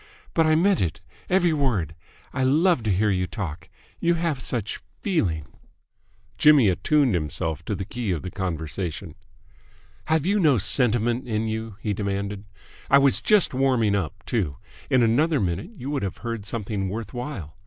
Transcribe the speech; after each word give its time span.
"But 0.33 0.47
I 0.47 0.55
meant 0.55 0.81
it, 0.81 0.99
every 1.29 1.53
word. 1.53 1.93
I 2.33 2.43
love 2.43 2.81
to 2.85 2.91
hear 2.91 3.11
you 3.11 3.27
talk. 3.27 3.69
You 3.99 4.15
have 4.15 4.39
such 4.39 4.81
feeling!" 4.99 5.45
Jimmy 6.39 6.69
attuned 6.69 7.13
himself 7.13 7.63
to 7.65 7.75
the 7.75 7.85
key 7.85 8.09
of 8.09 8.23
the 8.23 8.31
conversation. 8.31 9.13
"Have 10.05 10.25
you 10.25 10.39
no 10.39 10.57
sentiment 10.57 11.27
in 11.27 11.47
you?" 11.47 11.75
he 11.81 11.93
demanded. 11.93 12.45
"I 12.89 12.97
was 12.97 13.21
just 13.21 13.53
warming 13.53 13.93
up, 13.93 14.25
too! 14.25 14.57
In 14.89 15.03
another 15.03 15.39
minute 15.39 15.69
you 15.77 15.91
would 15.91 16.01
have 16.01 16.17
heard 16.25 16.47
something 16.47 16.89
worth 16.89 17.13
while. 17.13 17.55